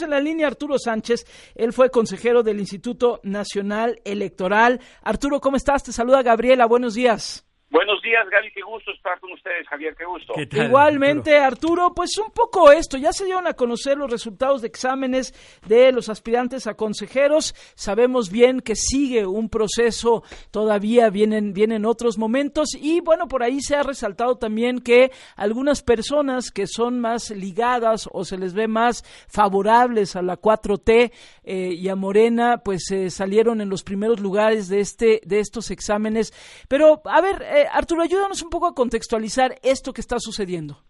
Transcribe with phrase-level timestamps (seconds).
[0.00, 1.26] en la línea Arturo Sánchez.
[1.54, 4.80] Él fue consejero del Instituto Nacional Electoral.
[5.02, 5.82] Arturo, ¿cómo estás?
[5.82, 6.66] Te saluda Gabriela.
[6.66, 7.46] Buenos días.
[7.70, 10.34] Buenos días, Gaby, qué gusto estar con ustedes, Javier, qué gusto.
[10.36, 11.94] Igualmente, Arturo?
[11.94, 15.32] pues un poco esto, ya se dieron a conocer los resultados de exámenes
[15.66, 22.18] de los aspirantes a consejeros, sabemos bien que sigue un proceso, todavía vienen, vienen otros
[22.18, 27.30] momentos y bueno, por ahí se ha resaltado también que algunas personas que son más
[27.30, 31.12] ligadas o se les ve más favorables a la 4T
[31.44, 35.70] eh, y a Morena, pues eh, salieron en los primeros lugares de, este, de estos
[35.70, 36.34] exámenes.
[36.68, 40.82] Pero, a ver, eh, Arturo, ayúdanos un poco a contextualizar esto que está sucediendo.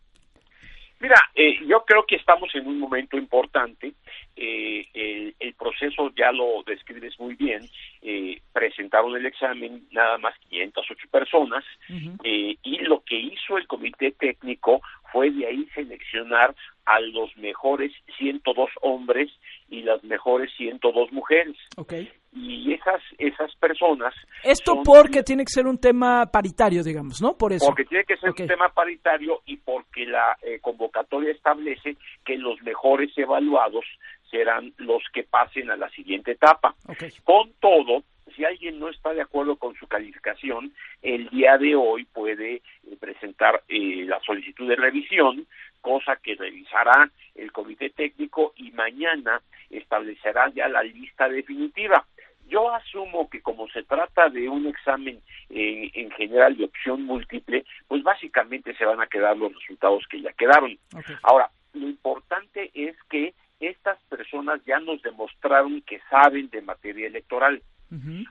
[1.03, 3.95] Mira, eh, yo creo que estamos en un momento importante.
[4.37, 7.69] Eh, el, proceso ya lo describes muy bien.
[8.03, 14.81] Eh, presentaron el examen nada más 508 personas y lo que hizo el comité técnico
[15.13, 16.55] fue de ahí seleccionar
[16.85, 19.31] a los mejores 102 hombres
[19.69, 21.57] y las mejores 102 mujeres.
[21.77, 22.11] Okay.
[22.43, 27.37] Y esas esas personas Esto porque tiene que ser un tema paritario, digamos, ¿no?
[27.37, 27.67] Por eso.
[27.67, 32.61] Porque tiene que ser un tema paritario y porque la eh, convocatoria establece que los
[32.63, 33.85] mejores evaluados
[34.31, 36.75] serán los que pasen a la siguiente etapa.
[37.23, 38.03] Con todo,
[38.35, 40.73] si alguien no está de acuerdo con su calificación,
[41.03, 42.63] el día de hoy puede eh,
[42.99, 45.47] presentar eh, la solicitud de revisión,
[45.81, 52.07] cosa que revisará el comité técnico y mañana establecerá ya la lista definitiva.
[52.53, 57.65] Yo asumo que como se trata de un examen eh, en general de opción múltiple,
[57.89, 60.79] pues básicamente se van a quedar los resultados que ya quedaron.
[61.23, 67.63] Ahora, lo importante es que estas personas ya nos demostraron que saben de materia electoral.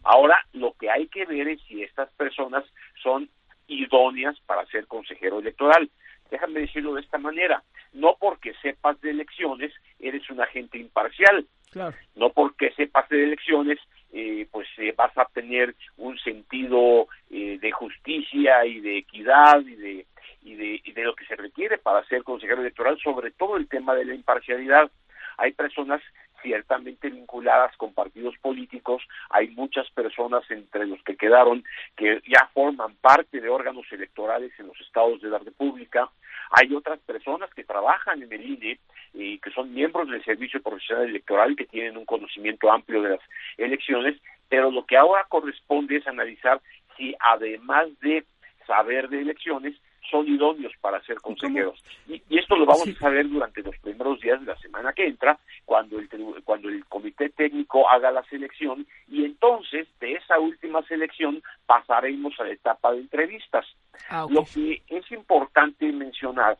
[0.03, 2.63] Ahora, lo que hay que ver es si estas personas
[3.01, 3.27] son
[3.67, 5.89] idóneas para ser consejero electoral.
[6.29, 7.63] Déjame decirlo de esta manera,
[7.93, 11.47] no porque sepas de elecciones eres un agente imparcial,
[12.15, 13.79] no porque sepas de elecciones
[14.13, 19.75] eh, pues eh, vas a tener un sentido eh, de justicia y de equidad y
[19.75, 20.05] de,
[20.43, 23.67] y de, y de lo que se requiere para ser consejero electoral, sobre todo el
[23.67, 24.91] tema de la imparcialidad.
[25.37, 26.01] Hay personas
[26.41, 31.63] ciertamente vinculadas con partidos políticos, hay muchas personas entre los que quedaron
[31.95, 36.09] que ya forman parte de órganos electorales en los estados de la República,
[36.51, 38.79] hay otras personas que trabajan en el INE
[39.13, 43.21] y que son miembros del Servicio Profesional Electoral que tienen un conocimiento amplio de las
[43.57, 44.17] elecciones,
[44.49, 46.61] pero lo que ahora corresponde es analizar
[46.97, 48.25] si además de
[48.67, 49.75] saber de elecciones,
[50.11, 51.81] son idóneos para ser consejeros.
[52.07, 55.39] Y, esto lo vamos a saber durante los primeros días de la semana que entra,
[55.65, 56.09] cuando el,
[56.43, 62.43] cuando el comité técnico haga la selección, y entonces de esa última selección pasaremos a
[62.43, 63.65] la etapa de entrevistas.
[64.09, 66.57] Ah, lo que es importante mencionar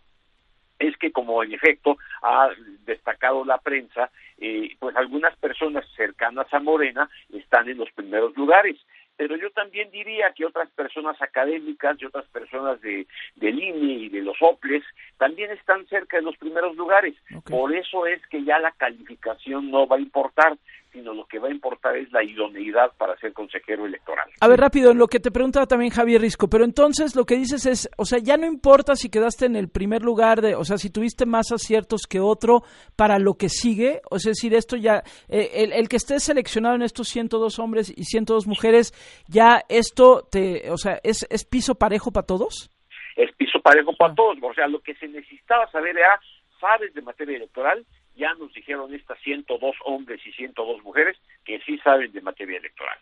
[0.80, 2.50] es que como en efecto ha
[2.86, 8.78] destacado la prensa, eh, pues algunas personas cercanas a Morena están en los primeros lugares
[9.22, 13.06] pero yo también diría que otras personas académicas y otras personas de,
[13.36, 14.84] del INE y de los OPLES
[15.20, 17.14] también están cerca de los primeros lugares.
[17.46, 20.58] Por eso es que ya la calificación no va a importar,
[20.92, 24.30] sino lo que va a importar es la idoneidad para ser consejero electoral.
[24.40, 27.38] A ver, rápido, en lo que te preguntaba también Javier Risco, pero entonces lo que
[27.38, 30.64] dices es, o sea, ya no importa si quedaste en el primer lugar, de, o
[30.64, 32.64] sea, si tuviste más aciertos que otro
[32.96, 36.24] para lo que sigue, o sea, es decir, esto ya, eh, el, el, que estés
[36.24, 38.94] seleccionado en estos 102 hombres y 102 mujeres,
[39.28, 42.70] ya esto, te, o sea, ¿es, es piso parejo para todos?
[43.16, 46.20] Es piso parejo para todos, o sea, lo que se necesitaba saber era,
[46.60, 47.86] ¿sabes de materia electoral?
[48.22, 53.00] Ya nos dijeron estas 102 hombres y 102 mujeres que sí saben de materia electoral.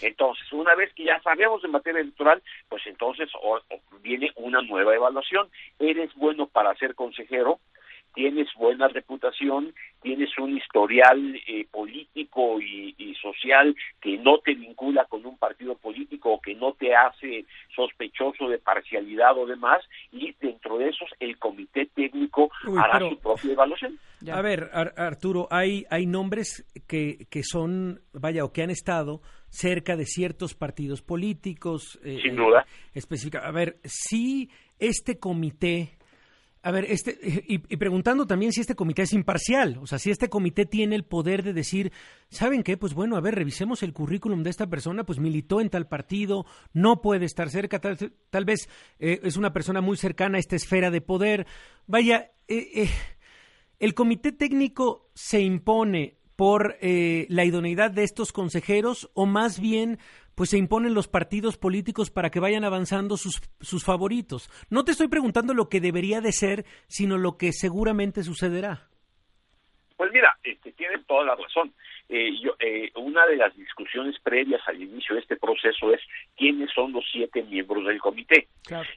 [0.00, 3.28] Entonces, una vez que ya sabemos de materia electoral, pues entonces
[4.00, 5.50] viene una nueva evaluación.
[5.78, 7.60] ¿Eres bueno para ser consejero?
[8.14, 15.24] tienes buena reputación, tienes un historial eh, político y, social que no te vincula con
[15.24, 17.44] un partido político o que no te hace
[17.74, 23.52] sospechoso de parcialidad o demás, y dentro de esos el comité técnico hará su propia
[23.52, 23.96] evaluación.
[24.30, 29.96] A ver, Arturo, hay, hay nombres que, que son, vaya, o que han estado cerca
[29.96, 31.98] de ciertos partidos políticos.
[32.04, 32.64] Eh, Sin duda.
[32.94, 33.00] Eh,
[33.42, 35.96] A ver, si este comité
[36.64, 40.28] a ver, este, y, preguntando también si este comité es imparcial, o sea, si este
[40.28, 41.90] comité tiene el poder de decir,
[42.28, 42.76] ¿saben qué?
[42.76, 46.46] Pues bueno, a ver, revisemos el currículum de esta persona, pues militó en tal partido,
[46.72, 48.68] no puede estar cerca, tal, vez
[49.00, 51.48] eh, es una persona muy cercana a esta esfera de poder.
[51.88, 52.88] Vaya, eh, eh,
[53.82, 59.98] el comité técnico se impone por la idoneidad de estos consejeros o más bien
[60.34, 64.48] pues se imponen los partidos políticos para que vayan avanzando sus, sus favoritos.
[64.70, 68.88] No te estoy preguntando lo que debería de ser, sino lo que seguramente sucederá.
[69.96, 71.74] Pues mira, este, tienen toda la razón.
[72.14, 76.00] Eh, yo, eh, una de las discusiones previas al inicio de este proceso es
[76.36, 78.48] quiénes son los siete miembros del comité.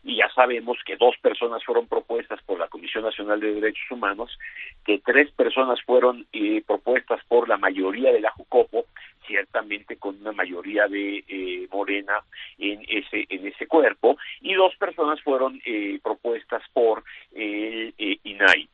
[0.04, 4.38] Y ya sabemos que dos personas fueron propuestas por la Comisión Nacional de Derechos Humanos,
[4.84, 8.84] que tres personas fueron eh, propuestas por la mayoría de la JUCOPO,
[9.26, 12.20] ciertamente con una mayoría de eh, Morena
[12.58, 17.02] en ese en ese cuerpo, y dos personas fueron eh, propuestas por
[17.34, 18.68] el INAI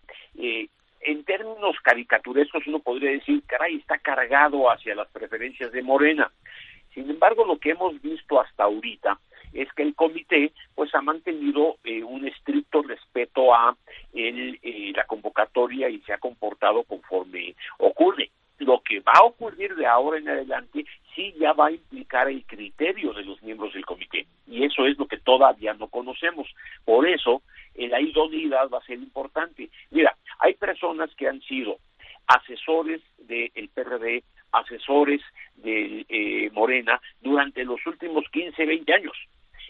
[1.12, 6.32] en términos caricaturescos uno podría decir, caray, está cargado hacia las preferencias de Morena.
[6.94, 9.20] Sin embargo, lo que hemos visto hasta ahorita
[9.54, 13.76] es que el comité pues ha mantenido eh, un estricto respeto a
[14.14, 18.32] el, eh, la convocatoria y se ha comportado conforme ocurre.
[18.60, 20.86] Lo que va a ocurrir de ahora en adelante
[21.16, 24.98] sí ya va a implicar el criterio de los miembros del comité y eso es
[24.98, 26.48] lo que todavía no conocemos.
[26.86, 27.42] Por eso
[27.76, 29.70] la idoneidad va a ser importante.
[29.90, 31.78] Mira, hay personas que han sido
[32.28, 35.22] asesores del PRD, asesores
[35.56, 39.18] de eh, Morena durante los últimos 15, 20 años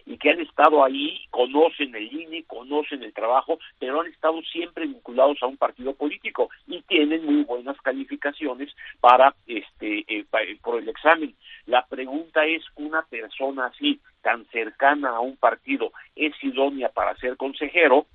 [0.05, 4.87] y que han estado ahí, conocen el INE, conocen el trabajo, pero han estado siempre
[4.87, 10.25] vinculados a un partido político y tienen muy buenas calificaciones para este eh,
[10.61, 11.35] por el examen.
[11.65, 17.37] La pregunta es una persona así tan cercana a un partido es idónea para ser
[17.37, 18.07] consejero?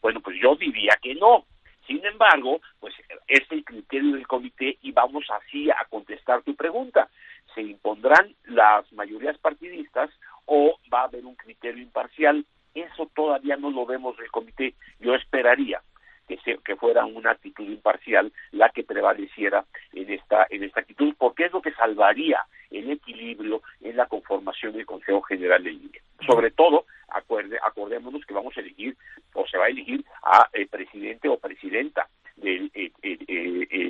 [0.00, 1.44] Bueno, pues yo diría que no.
[1.86, 2.94] Sin embargo, pues
[3.26, 7.08] es el criterio del comité y vamos así a contestar tu pregunta.
[7.54, 10.10] ¿Se impondrán las mayorías partidistas
[10.46, 12.44] o va a haber un criterio imparcial?
[12.74, 14.74] Eso todavía no lo vemos del comité.
[15.00, 15.82] Yo esperaría
[16.28, 21.46] que, que fuera una actitud imparcial la que prevaleciera en esta, en esta actitud, porque
[21.46, 22.40] es lo que salvaría
[22.70, 26.00] el equilibrio en la conformación del Consejo General del INE.
[26.26, 28.96] Sobre todo, acuerde, acordémonos que vamos a elegir
[29.34, 32.70] o se va a elegir a el presidente o presidenta del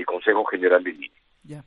[0.06, 1.22] Consejo General del INE.
[1.44, 1.64] Ya.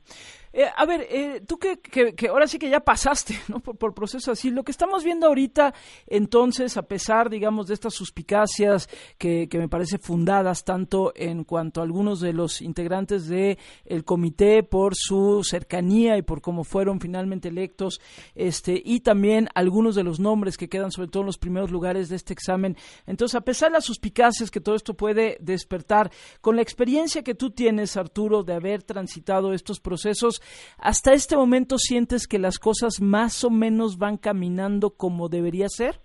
[0.58, 3.60] Eh, a ver, eh, tú que, que, ahora sí que ya pasaste ¿no?
[3.60, 5.74] por, por, proceso así, lo que estamos viendo ahorita,
[6.06, 8.88] entonces, a pesar, digamos, de estas suspicacias
[9.18, 14.04] que, que me parece fundadas tanto en cuanto a algunos de los integrantes del el
[14.04, 18.00] comité por su cercanía y por cómo fueron finalmente electos,
[18.34, 22.08] este, y también algunos de los nombres que quedan, sobre todo en los primeros lugares
[22.08, 22.78] de este examen.
[23.06, 26.10] Entonces, a pesar de las suspicacias que todo esto puede despertar,
[26.40, 30.40] con la experiencia que tú tienes, Arturo, de haber transitado estos procesos,
[30.78, 35.96] ¿Hasta este momento sientes que las cosas más o menos van caminando como debería ser?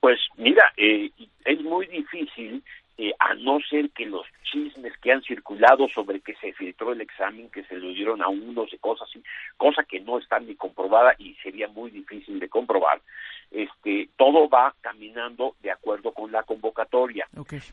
[0.00, 1.10] Pues mira, eh,
[1.44, 2.62] es muy difícil,
[2.98, 7.00] eh, a no ser que los chismes que han circulado sobre que se filtró el
[7.00, 9.22] examen, que se lo dieron a unos y cosas así,
[9.56, 13.00] cosa que no está ni comprobada y sería muy difícil de comprobar,
[13.50, 17.26] este, todo va caminando de acuerdo con la convocatoria.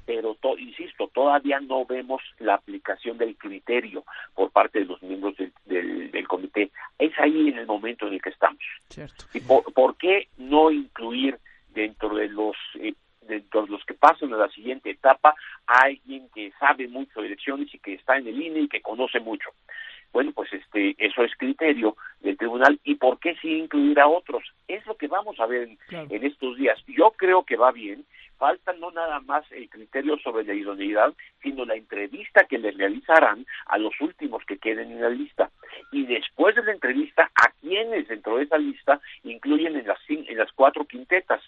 [0.06, 4.04] Pero, insisto, todavía no vemos la aplicación del criterio
[4.34, 6.72] por parte de los miembros del, del, comité.
[6.98, 8.62] Es ahí en el momento en el que estamos.
[9.34, 11.38] ¿Y por, qué no incluir
[11.74, 12.94] dentro de los eh,
[13.28, 15.34] dentro de los que pasan a la siguiente etapa
[15.66, 18.82] a alguien que sabe mucho de elecciones y que está en el INE y que
[18.82, 19.50] conoce mucho?
[20.14, 24.44] Bueno, pues este, eso es criterio del tribunal y por qué sí incluir a otros.
[24.68, 26.80] Es lo que vamos a ver en, estos días.
[26.88, 28.06] Yo creo que va bien.
[28.38, 33.46] Falta no nada más el criterio sobre la idoneidad, sino la entrevista que le realizarán
[33.68, 35.50] a los últimos que queden en la lista.
[35.92, 40.38] Y después de la entrevista, a quienes dentro de esa lista incluyen en las, en
[40.38, 41.42] las cuatro quintetas.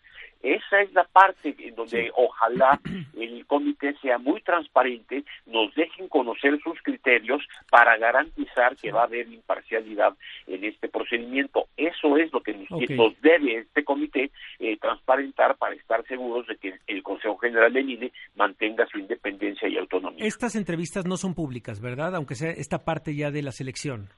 [0.45, 2.79] Esa es la parte en donde ojalá
[3.17, 9.05] el comité sea muy transparente, nos dejen conocer sus criterios para garantizar que va a
[9.05, 10.13] haber imparcialidad
[10.45, 11.65] en este procedimiento.
[11.75, 16.75] Eso es lo que nos, debe este comité eh, transparentar para estar seguros de que
[16.85, 20.27] el Consejo General de INE mantenga su independencia y autonomía.
[20.27, 22.13] Estas entrevistas no son públicas, ¿verdad?
[22.13, 24.09] Aunque sea esta parte ya de la selección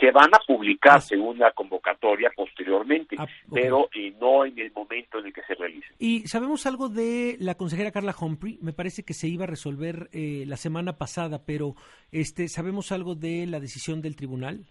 [0.00, 1.00] se van a publicar ah.
[1.00, 2.30] según la convocatoria
[2.78, 5.86] posteriormente, ah, pero eh, no en el momento en el que se realice.
[5.98, 8.58] ¿Y sabemos algo de la consejera Carla Humphrey?
[8.62, 11.74] Me parece que se iba a resolver eh, la semana pasada, pero
[12.12, 14.66] este, ¿sabemos algo de la decisión del tribunal?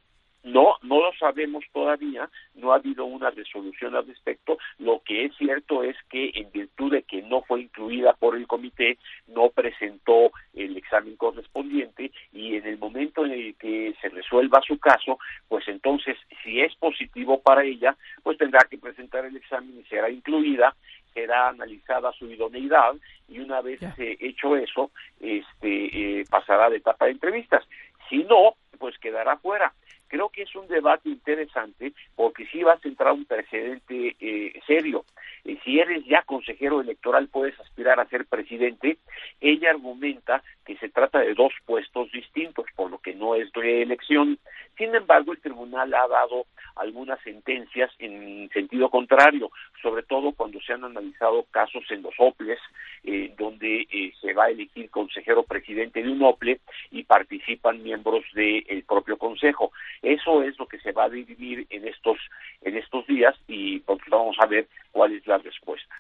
[0.47, 4.57] No, no lo sabemos todavía, no ha habido una resolución al respecto.
[4.79, 8.47] Lo que es cierto es que en virtud de que no fue incluida por el
[8.47, 14.61] comité, no presentó el examen correspondiente y en el momento en el que se resuelva
[14.65, 19.77] su caso, pues entonces si es positivo para ella, pues tendrá que presentar el examen
[19.77, 20.73] y será incluida
[21.13, 22.93] será analizada su idoneidad
[23.27, 27.67] y una vez hecho eso, este, eh, pasará de etapa de entrevistas.
[28.07, 29.73] Si no, pues quedará fuera
[30.07, 35.05] creo que es un debate interesante porque sí va a centrar un precedente eh, serio.
[35.45, 38.97] Eh, si eres ya consejero electoral puedes aspirar a ser presidente
[39.39, 44.37] ella argumenta que se trata de dos puestos distintos, por lo que no es reelección.
[44.77, 49.49] Sin embargo, el tribunal ha dado algunas sentencias en sentido contrario,
[49.81, 52.59] sobre todo cuando se han analizado casos en los OPLES,
[53.03, 56.59] eh, donde eh, se va a elegir consejero presidente de un OPLE
[56.91, 58.23] y participan miembros
[58.67, 59.71] del propio consejo.
[60.01, 62.17] Eso es lo que se va a dividir en estos
[62.61, 65.95] en estos días y pues, vamos a ver cuál es la respuesta.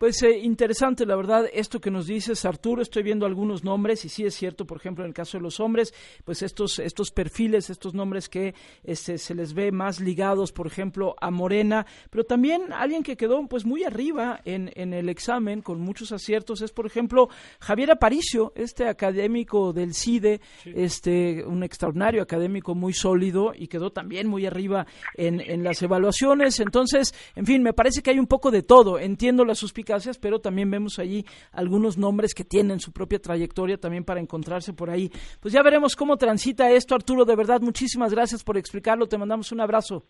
[0.00, 2.80] Pues eh, interesante, la verdad, esto que nos dices, Arturo.
[2.80, 5.60] Estoy viendo algunos nombres y sí es cierto, por ejemplo, en el caso de los
[5.60, 5.92] hombres,
[6.24, 11.16] pues estos estos perfiles, estos nombres que este, se les ve más ligados, por ejemplo,
[11.20, 15.82] a Morena, pero también alguien que quedó pues muy arriba en, en el examen con
[15.82, 17.28] muchos aciertos es, por ejemplo,
[17.58, 24.28] Javier Aparicio, este académico del CIDE, este un extraordinario académico muy sólido y quedó también
[24.28, 26.58] muy arriba en, en las evaluaciones.
[26.58, 28.98] Entonces, en fin, me parece que hay un poco de todo.
[28.98, 29.89] Entiendo la suspicacia
[30.20, 34.90] pero también vemos allí algunos nombres que tienen su propia trayectoria también para encontrarse por
[34.90, 35.10] ahí.
[35.40, 37.24] Pues ya veremos cómo transita esto, Arturo.
[37.24, 39.06] De verdad, muchísimas gracias por explicarlo.
[39.06, 40.04] Te mandamos un abrazo.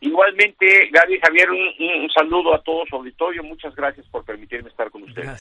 [0.00, 3.42] Igualmente, Gaby Javier, un, un saludo a todos su auditorio.
[3.42, 5.30] Muchas gracias por permitirme estar con ustedes.